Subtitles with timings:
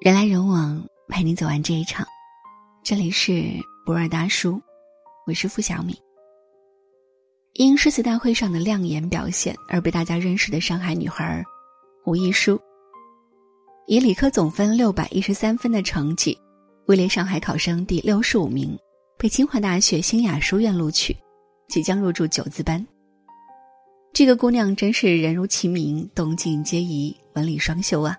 [0.00, 2.06] 人来人往，陪你走完这一场。
[2.82, 3.44] 这里是
[3.84, 4.58] 博尔大叔，
[5.26, 5.94] 我是付小米。
[7.52, 11.44] 因诗词大会上的亮眼表现而被大家认识的上海女孩
[12.06, 12.58] 吴亦舒，
[13.88, 16.34] 以理科总分六百一十三分的成绩，
[16.86, 18.74] 位列上海考生第六十五名，
[19.18, 21.14] 被清华大学新雅书院录取，
[21.68, 22.82] 即将入驻九字班。
[24.14, 28.16] 这个姑娘真是人如其名，动静皆宜，文理双修啊！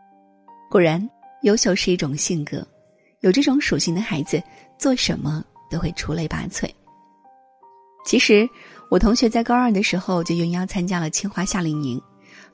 [0.69, 1.09] 果然。
[1.41, 2.65] 优秀是一种性格，
[3.21, 4.41] 有这种属性的孩子，
[4.77, 6.69] 做什么都会出类拔萃。
[8.05, 8.47] 其实，
[8.89, 12.01] 我同学在高二的时候就应邀参加了清华夏令营，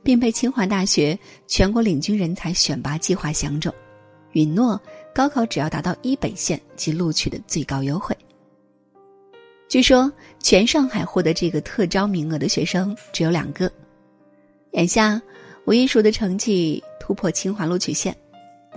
[0.04, 3.74] 并被清华大学全国领军人才选拔计划相中，
[4.34, 4.80] 允诺
[5.14, 8.16] 高考只要达到一本线即录取的最高优惠。
[9.70, 13.72] 据说，全上海获得这个特招名额的学生只有两个。
[14.72, 15.22] 眼下，
[15.66, 18.16] 吴亦舒的成绩突破清华录取线。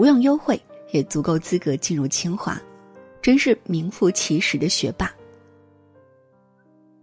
[0.00, 0.58] 不用优惠
[0.92, 2.58] 也足够资格进入清华，
[3.20, 5.14] 真是名副其实的学霸。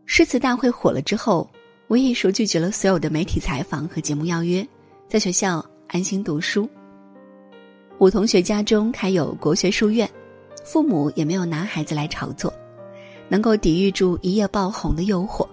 [0.07, 1.47] 诗词大会火了之后，
[1.89, 4.67] 吴亦舒拒绝了所有的媒体采访和节目邀约，
[5.07, 6.67] 在学校安心读书。
[7.99, 10.09] 吴同学家中开有国学书院，
[10.65, 12.51] 父母也没有拿孩子来炒作，
[13.29, 15.47] 能够抵御住一夜爆红的诱惑，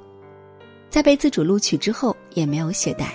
[0.89, 3.09] 在被自主录取之后也没有懈怠。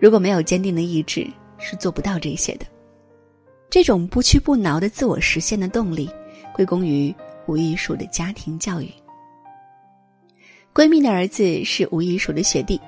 [0.00, 2.64] 如果没有坚定的意志，是做不到这些的。
[3.72, 6.06] 这种不屈不挠的自我实现的动力，
[6.52, 7.12] 归功于
[7.46, 8.92] 吴亦舒的家庭教育。
[10.74, 12.78] 闺蜜的儿子是吴亦舒的学弟，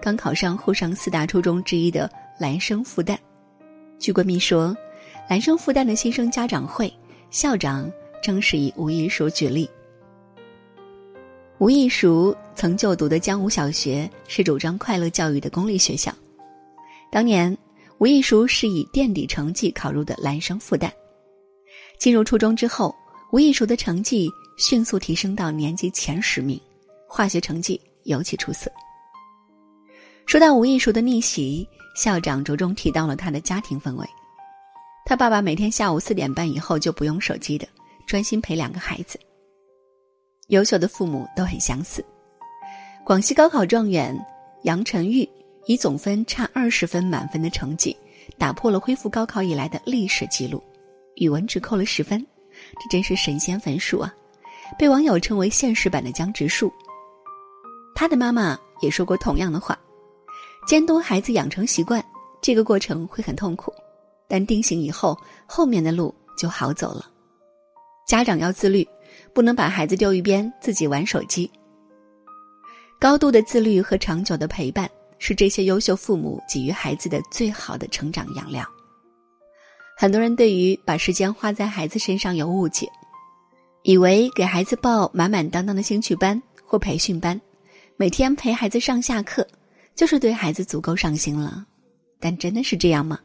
[0.00, 3.18] 刚考上沪上四大初中之一的兰生复旦。
[3.98, 4.74] 据闺蜜说，
[5.28, 6.90] 兰生复旦的新生家长会
[7.30, 9.68] 校长正是以吴亦舒举例。
[11.58, 16.10] 吴亦舒曾就读的江武小学是主张快乐教育的公立学校，
[17.10, 17.54] 当年。
[18.00, 20.90] 吴亦舒是以垫底成绩考入的兰生复旦，
[21.98, 22.96] 进入初中之后，
[23.30, 26.58] 吴亦舒的成绩迅速提升到年级前十名，
[27.06, 28.72] 化学成绩尤其出色。
[30.24, 34.06] 说到吴亦舒的逆袭，校长着重提到了他的家庭氛围。
[35.04, 37.68] 他爸爸每天下午四点半以后就不用手机的，
[38.06, 39.20] 专心陪两个孩子。
[40.48, 42.02] 优秀的父母都很相似。
[43.04, 44.18] 广西高考状元
[44.62, 45.28] 杨晨玉。
[45.66, 47.96] 以总分差二十分满分的成绩，
[48.38, 50.62] 打破了恢复高考以来的历史记录，
[51.16, 52.24] 语文只扣了十分，
[52.80, 54.12] 这真是神仙分数啊！
[54.78, 56.72] 被网友称为现实版的江直树。
[57.94, 59.78] 他的妈妈也说过同样的话：
[60.66, 62.04] 监督孩子养成习惯，
[62.40, 63.72] 这个过程会很痛苦，
[64.28, 65.16] 但定型以后，
[65.46, 67.06] 后面的路就好走了。
[68.06, 68.86] 家长要自律，
[69.34, 71.50] 不能把孩子丢一边，自己玩手机。
[72.98, 74.90] 高度的自律和长久的陪伴。
[75.20, 78.66] 是这些优秀父母给予孩子的最好的成长养料。
[79.96, 82.90] 很多人对于把时间花在孩子身上有误解，
[83.82, 87.38] 以为给孩子报满满当当的兴趣班或培训班，
[87.96, 89.46] 每天陪孩子上下课，
[89.94, 91.64] 就是对孩子足够上心了。
[92.18, 93.20] 但真的是这样吗？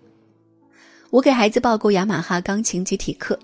[1.11, 3.39] 我给孩子报过雅马哈钢琴集体课，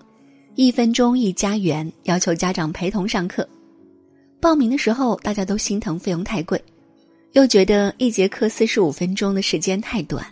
[0.56, 3.48] 一分钟一加元，要求家长陪同上课。
[4.42, 6.62] 报名的时候，大家都心疼费用太贵。
[7.34, 10.26] 又觉得一节课四十五分钟的时间太短，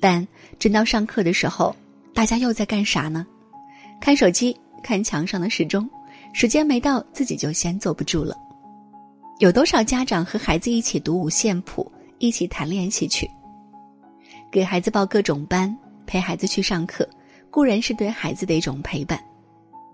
[0.00, 0.26] 但
[0.58, 1.74] 真到上课的时候，
[2.12, 3.24] 大家又在干啥呢？
[4.00, 5.88] 看手机，看墙上的时钟，
[6.32, 8.36] 时间没到，自己就先坐不住了。
[9.38, 13.30] 有多少家长和孩子一起读五线谱，一起弹练习曲，
[14.50, 15.72] 给孩子报各种班，
[16.06, 17.08] 陪孩子去上课，
[17.52, 19.22] 固然是对孩子的一种陪伴，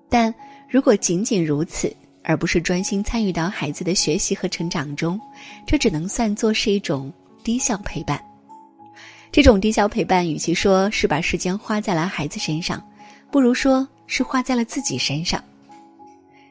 [0.09, 0.35] 但
[0.67, 1.95] 如果仅仅如此。
[2.25, 5.21] 而不是专心参与到孩子的学习和成长中，
[5.67, 7.13] 这只能算作是一种
[7.43, 8.23] 低效陪伴。
[9.31, 12.83] 这种低效陪伴，与其说是把时间花在了孩子身上，
[13.31, 15.43] 不如说是花在了自己身上。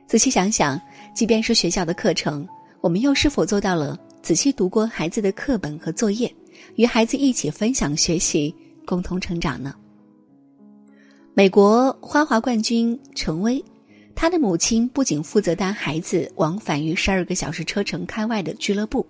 [0.08, 0.82] 仔细想想，
[1.14, 2.48] 即便是学校的课程，
[2.82, 6.34] 我们又是否做到了仔细读过孩子的课本和作业，
[6.76, 8.54] 与孩子一起分享学习，
[8.86, 9.76] 共同成长呢？
[11.34, 13.64] 美国花滑冠军陈薇。
[14.16, 19.06] 他的母亲不仅负责带孩子往返于十二个小时车程开外的俱乐部，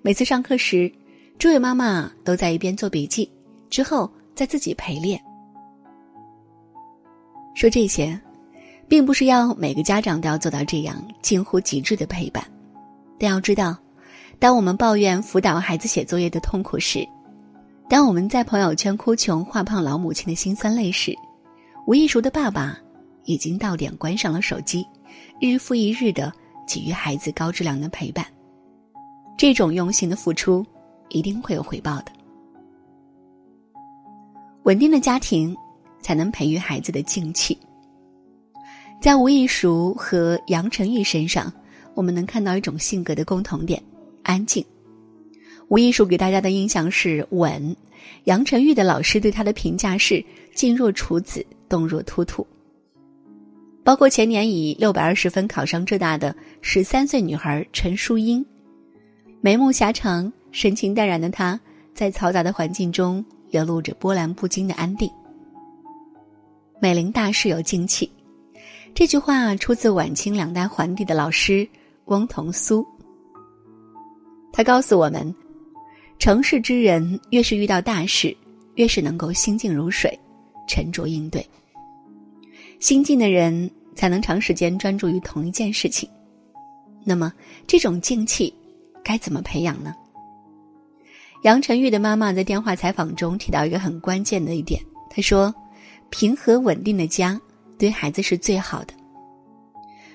[0.00, 0.90] 每次上课时，
[1.38, 3.30] 这位妈妈都在一边做笔记，
[3.68, 5.20] 之后再自己陪练。
[7.54, 8.18] 说这些，
[8.86, 12.42] 并不是要每个家长都要做到这样近乎极致的陪伴，
[13.18, 13.76] 但要知道，
[14.38, 17.06] 当我们抱怨辅导孩子写作业的痛苦时，
[17.88, 21.14] 当我们在朋友圈哭穷画胖老母亲的辛酸泪时，
[21.86, 22.78] 吴亦舒的爸爸。
[23.28, 24.84] 已经到点，关上了手机，
[25.38, 26.32] 日复一日的
[26.66, 28.24] 给予孩子高质量的陪伴，
[29.36, 30.64] 这种用心的付出，
[31.10, 32.12] 一定会有回报的。
[34.62, 35.54] 稳定的家庭，
[36.00, 37.56] 才能培育孩子的静气。
[38.98, 41.52] 在吴亦熟和杨晨玉身上，
[41.94, 43.80] 我们能看到一种性格的共同点：
[44.22, 44.64] 安静。
[45.68, 47.76] 吴亦熟给大家的印象是稳，
[48.24, 52.46] 杨晨玉的老师对他的评价是静若处子，动若脱兔。
[53.88, 58.44] 包括前年以六百二十分考上浙大的十三岁女孩陈淑英，
[59.40, 61.58] 眉目狭长、神情淡然的她，
[61.94, 65.10] 在嘈杂的环境中流露着波澜不惊的安定。
[66.82, 68.12] 美龄大事有静气，
[68.92, 71.66] 这句话出自晚清两代皇帝的老师
[72.04, 72.86] 翁同苏。
[74.52, 75.34] 他告诉我们，
[76.18, 78.36] 成事之人越是遇到大事，
[78.74, 80.14] 越是能够心静如水，
[80.68, 81.42] 沉着应对。
[82.80, 83.70] 心静的人。
[83.98, 86.08] 才能长时间专注于同一件事情。
[87.02, 87.32] 那么，
[87.66, 88.54] 这种静气
[89.02, 89.92] 该怎么培养呢？
[91.42, 94.80] 杨晨玉的妈妈在电话采访中提到一个很关键的一点，
[95.10, 95.52] 她说
[96.10, 97.40] ：“平和稳定的家
[97.76, 98.94] 对孩子是最好的。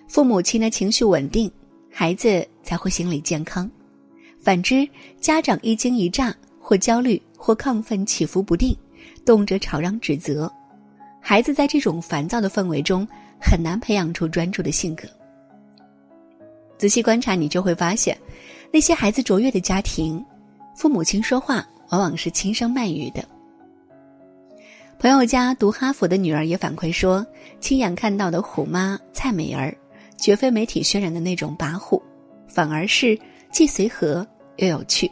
[0.08, 1.52] 父母亲的情绪稳定，
[1.92, 3.70] 孩子才会心理健康。
[4.40, 4.88] 反之，
[5.20, 8.74] 家长一惊一乍，或焦虑，或亢奋，起伏不定，
[9.26, 10.50] 动辄吵嚷指责，
[11.20, 13.06] 孩子在这种烦躁的氛围中。”
[13.44, 15.04] 很难培养出专注的性格。
[16.78, 18.18] 仔细观察，你就会发现，
[18.72, 20.24] 那些孩子卓越的家庭，
[20.76, 23.24] 父母亲说话往往是轻声慢语的。
[24.98, 27.26] 朋友家读哈佛的女儿也反馈说，
[27.60, 29.76] 亲眼看到的虎妈蔡美儿，
[30.18, 32.02] 绝非媒体渲染的那种跋扈，
[32.48, 33.18] 反而是
[33.52, 34.26] 既随和
[34.56, 35.12] 又有趣。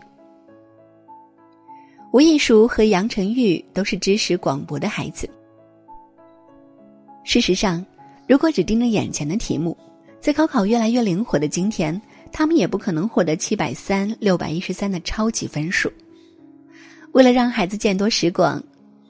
[2.12, 5.30] 吴亦熟和杨晨玉都是知识广博的孩子。
[7.24, 7.86] 事实上。
[8.32, 9.78] 如果只盯着眼前的题目，
[10.22, 12.02] 在高考越来越灵活的今天，
[12.32, 15.92] 他们也不可能获得七百三、六百一十三的超级分数。
[17.12, 18.64] 为了让孩子见多识广，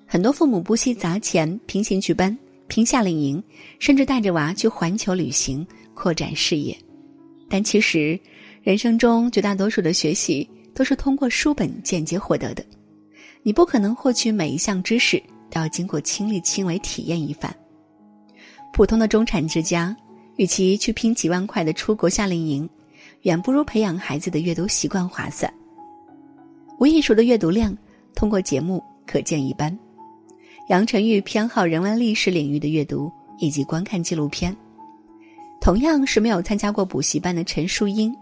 [0.07, 2.35] 很多父母不惜砸钱平行去班、
[2.65, 3.43] 拼夏令营，
[3.77, 5.63] 甚至带着娃去环球旅行，
[5.93, 6.75] 扩展视野。
[7.47, 8.19] 但其实，
[8.63, 12.65] 人生中绝大多数的学习都是通过书本间接获得的，
[13.43, 15.21] 你不可能获取每一项知识
[15.51, 17.55] 都要经过亲力亲为体验一番。
[18.73, 19.95] 普通的中产之家，
[20.37, 22.67] 与其去拼几万块的出国夏令营，
[23.23, 25.51] 远不如培养孩子的阅读习惯划算。
[26.79, 27.77] 吴亦熟的阅读量，
[28.15, 29.77] 通过节目可见一斑。
[30.69, 34.55] 杨晨玉偏好人文历史领域的阅读以及观看纪录片。
[35.59, 38.15] 同样是没有参加过补习班的陈淑英，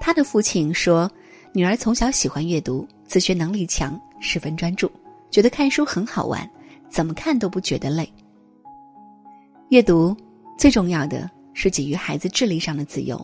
[0.00, 1.10] 她的父亲说，
[1.52, 4.90] 女儿从小喜欢阅读，自学能力强，十分专注，
[5.30, 6.48] 觉得看书很好玩，
[6.88, 8.10] 怎么看都不觉得累。
[9.70, 10.16] 阅读
[10.56, 13.22] 最重要的是给予孩子智力上的自由，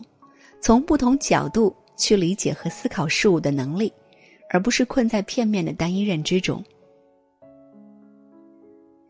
[0.61, 3.91] 从不同角度去理解和思考事物的能力，
[4.51, 6.63] 而不是困在片面的单一认知中。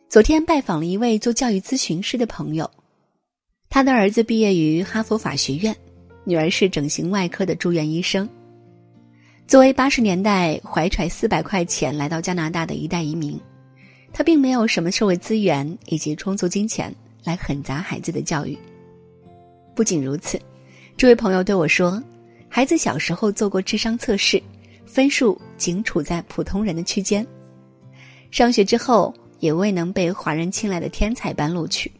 [0.07, 2.69] 昨天拜访了一位做教育咨询师的朋友，
[3.69, 5.75] 他的儿子毕业于哈佛法学院，
[6.23, 8.27] 女儿是整形外科的住院医生。
[9.45, 13.37] 作为八十年代怀揣四百块钱来到加拿大的一代移民，
[14.13, 16.95] 他并没有什么社会资源以及充足金钱。
[17.25, 18.57] 来狠砸孩子的教育。
[19.75, 20.39] 不仅如此，
[20.95, 22.01] 这位朋友对我说，
[22.47, 24.41] 孩子小时候做过智商测试，
[24.85, 27.27] 分数仅处在普通人的区间，
[28.31, 31.91] 上学之后也未能被华人青睐的天才班录取，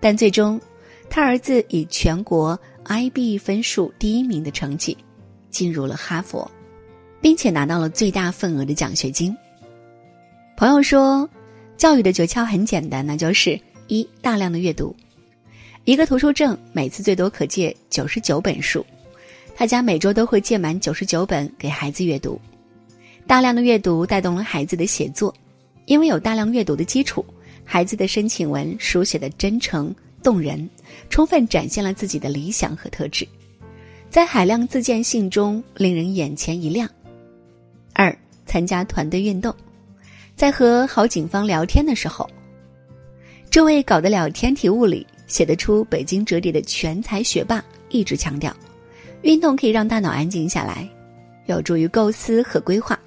[0.00, 0.60] 但最终，
[1.08, 4.96] 他儿子以全国 IB 分数第一名的成绩，
[5.50, 6.50] 进入了哈佛，
[7.20, 9.36] 并且拿到了最大份额的奖学金。
[10.56, 11.28] 朋友说，
[11.76, 13.56] 教育的诀窍很简单，那就是。
[13.88, 14.94] 一大量的阅读，
[15.84, 18.84] 一个图书证每次最多可借九十九本书，
[19.54, 22.40] 他家每周都会借满九十九本给孩子阅读。
[23.26, 25.34] 大量的阅读带动了孩子的写作，
[25.86, 27.24] 因为有大量阅读的基础，
[27.64, 30.68] 孩子的申请文书写的真诚动人，
[31.10, 33.26] 充分展现了自己的理想和特质，
[34.10, 36.88] 在海量自荐信中令人眼前一亮。
[37.92, 39.54] 二参加团队运动，
[40.34, 42.28] 在和郝景芳聊天的时候。
[43.52, 48.50] 这位搞得了天体物理、写得出北京折叠的全才学霸一直强调，
[49.20, 50.88] 运动可以让大脑安静下来，
[51.44, 52.98] 有助于构思和规划。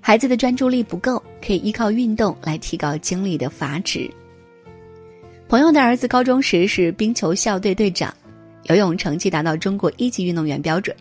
[0.00, 4.10] 孩子的专注力不够，可以依靠运动来提高精力的阀值。
[5.48, 8.12] 朋友的儿子高中时是冰球校队队长，
[8.64, 10.96] 游泳成绩达到中国一级运动员标准。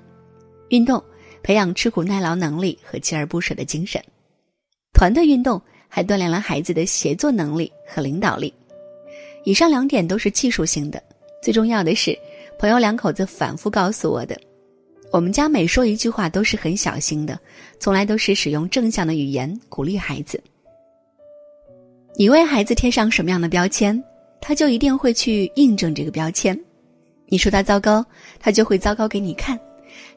[0.69, 1.03] 运动
[1.41, 3.99] 培养吃苦耐劳能力和锲而不舍的精神，
[4.93, 8.53] 团队运动还锻炼了孩子的协作能力和领导力。
[9.45, 11.01] 以上两点都是技术性的，
[11.41, 12.17] 最重要的是，
[12.59, 14.35] 朋友两口子反复告诉我的，
[15.11, 17.39] 我们家每说一句话都是很小心的，
[17.79, 20.43] 从来都是使用正向的语言鼓励孩子。
[22.17, 24.03] 你为孩子贴上什么样的标签，
[24.41, 26.59] 他就一定会去印证这个标签。
[27.27, 28.03] 你说他糟糕，
[28.39, 29.57] 他就会糟糕给你看；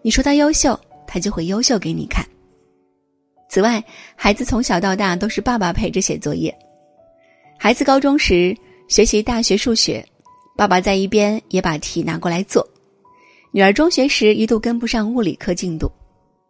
[0.01, 2.25] 你说他优秀，他就会优秀给你看。
[3.51, 3.83] 此外，
[4.15, 6.57] 孩子从小到大都是爸爸陪着写作业。
[7.59, 8.57] 孩子高中时
[8.89, 10.03] 学习大学数学，
[10.57, 12.67] 爸爸在一边也把题拿过来做。
[13.53, 15.93] 女儿中学时一度跟不上物理课进度，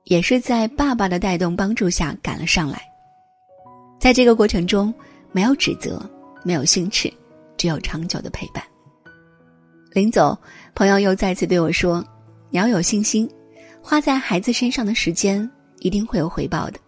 [0.05, 2.81] 也是在爸爸的带动帮助下赶了上来。
[3.99, 4.95] 在这个过程中，
[5.33, 6.01] 没有指责，
[6.45, 7.13] 没有训斥，
[7.57, 8.63] 只有长久的陪伴。
[9.93, 10.39] 临走，
[10.77, 12.05] 朋友又再次对我说
[12.51, 13.29] ：“你要有信心，
[13.83, 16.79] 花在孩子身上的时间一定会有回报的。”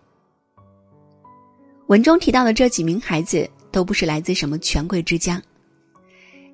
[1.89, 5.41] 文中提到的这几名孩子都不是来自什么权贵之家，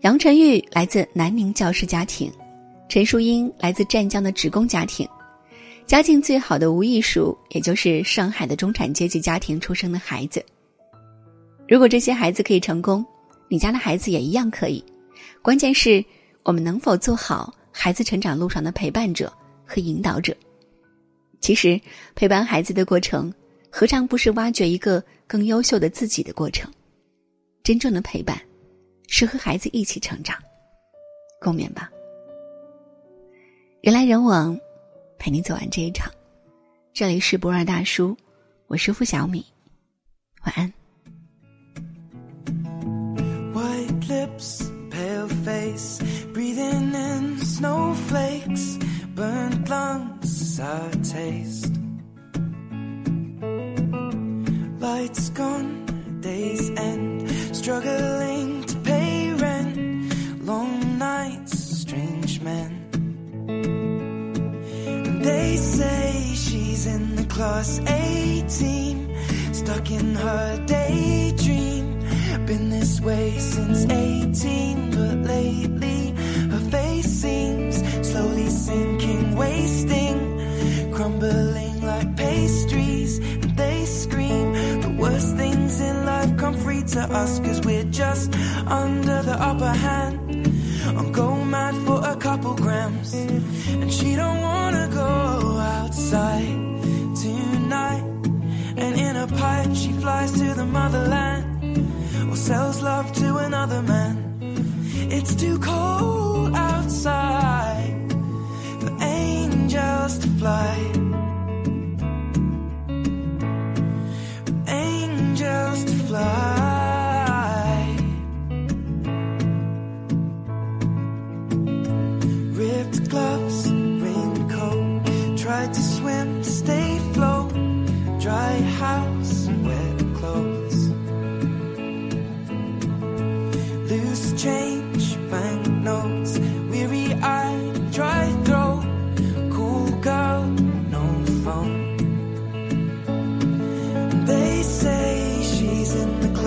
[0.02, 2.30] 杨晨玉来自南宁教师家庭，
[2.88, 5.08] 陈淑英来自湛江的职工家庭。
[5.86, 10.44] 家境最好的吴艺术，也就是上海的中产阶级家庭出生的孩子。
[11.68, 13.04] 如果这些孩子可以成功，
[13.48, 14.84] 你家的孩子也一样可以。
[15.42, 16.04] 关键是，
[16.42, 19.32] 我们能否做好孩子成长路上的陪伴者
[19.64, 20.36] 和引导者？
[21.40, 21.80] 其实，
[22.16, 23.32] 陪伴孩子的过程，
[23.70, 26.68] 何尝不是挖掘一个更优秀的自己的过程？
[27.66, 28.40] 真正的陪伴，
[29.08, 30.38] 是和孩子一起成长。
[31.40, 31.90] 共勉吧。
[33.82, 34.56] 人来人往。
[35.18, 36.08] 陪你走完这一场，
[36.92, 38.16] 这里是博尔大叔，
[38.68, 39.44] 我是付小米，
[40.44, 40.72] 晚安。
[57.66, 62.70] struggling to pay rent, long nights, strange men.
[64.86, 71.98] And they say she's in the class 18, stuck in her daydream.
[72.46, 75.95] Been this way since 18, but lately.
[86.88, 88.34] To us, cause we're just
[88.66, 90.20] under the upper hand.
[90.86, 96.56] I'm going mad for a couple grams, and she don't wanna go outside
[97.16, 98.04] tonight.
[98.76, 101.46] And in a pipe, she flies to the motherland
[102.30, 104.16] or sells love to another man.
[105.10, 108.12] It's too cold outside
[108.80, 111.05] for angels to fly.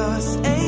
[0.10, 0.59] us.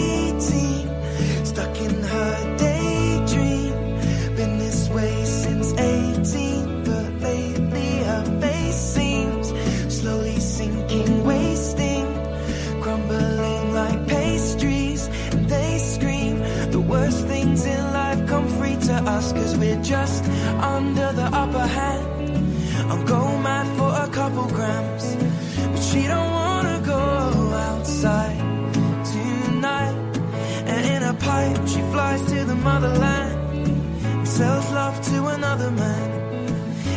[35.51, 36.09] Another man.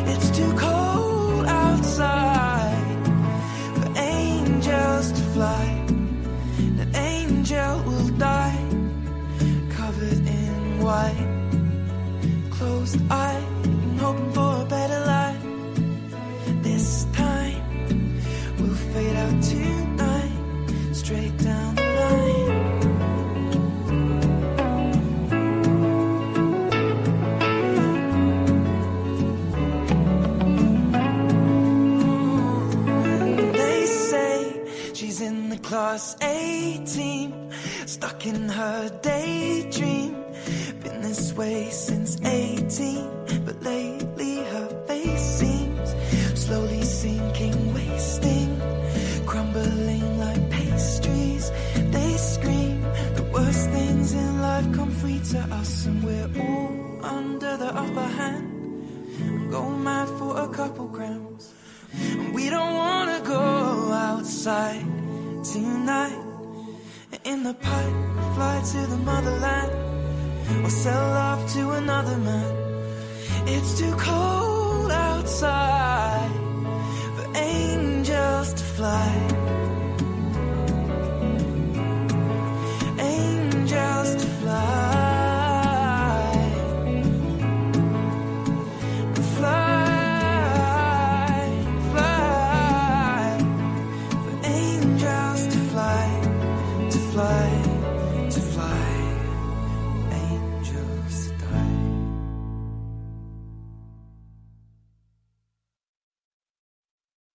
[0.06, 3.06] It's too cold outside
[3.76, 5.64] for angels to fly.
[6.82, 8.64] An angel will die
[9.70, 11.30] covered in white,
[12.50, 13.44] closed eye,
[13.98, 15.42] hoping for a better life.
[16.62, 17.62] This time
[18.58, 20.38] we'll fade out tonight,
[20.92, 21.63] straight down
[55.32, 59.50] to us, and we're all under the upper hand.
[59.50, 61.52] Go mad for a couple grams,
[61.94, 63.40] and we don't wanna go
[64.10, 64.84] outside
[65.52, 66.20] tonight.
[67.24, 67.96] In the pipe,
[68.34, 69.72] fly to the motherland,
[70.64, 72.52] or sell off to another man.
[73.46, 76.32] It's too cold outside
[77.16, 79.53] for angels to fly.